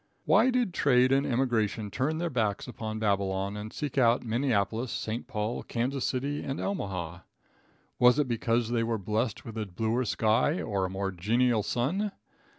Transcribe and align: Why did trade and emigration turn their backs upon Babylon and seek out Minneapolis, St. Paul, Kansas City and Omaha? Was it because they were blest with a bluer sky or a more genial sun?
Why 0.25 0.49
did 0.49 0.73
trade 0.73 1.11
and 1.11 1.27
emigration 1.27 1.91
turn 1.91 2.17
their 2.17 2.31
backs 2.31 2.67
upon 2.67 2.97
Babylon 2.97 3.55
and 3.55 3.71
seek 3.71 3.99
out 3.99 4.25
Minneapolis, 4.25 4.91
St. 4.91 5.27
Paul, 5.27 5.61
Kansas 5.61 6.05
City 6.07 6.41
and 6.43 6.59
Omaha? 6.59 7.19
Was 7.99 8.17
it 8.17 8.27
because 8.27 8.69
they 8.71 8.81
were 8.81 8.97
blest 8.97 9.45
with 9.45 9.59
a 9.59 9.67
bluer 9.67 10.05
sky 10.05 10.59
or 10.59 10.85
a 10.85 10.89
more 10.89 11.11
genial 11.11 11.61
sun? 11.61 12.13